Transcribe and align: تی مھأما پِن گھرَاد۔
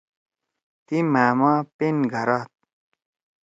تی 0.85 0.97
مھأما 1.13 1.53
پِن 1.77 1.95
گھرَاد۔ 2.13 2.49